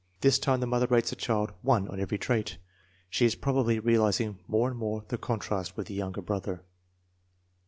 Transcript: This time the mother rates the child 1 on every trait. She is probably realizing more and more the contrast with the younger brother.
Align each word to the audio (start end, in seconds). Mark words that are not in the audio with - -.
This 0.21 0.39
time 0.39 0.61
the 0.61 0.65
mother 0.65 0.87
rates 0.87 1.11
the 1.11 1.15
child 1.15 1.53
1 1.61 1.87
on 1.87 1.99
every 1.99 2.17
trait. 2.17 2.57
She 3.07 3.23
is 3.23 3.35
probably 3.35 3.77
realizing 3.77 4.39
more 4.47 4.67
and 4.67 4.75
more 4.79 5.03
the 5.09 5.17
contrast 5.19 5.77
with 5.77 5.85
the 5.85 5.93
younger 5.93 6.23
brother. 6.23 6.63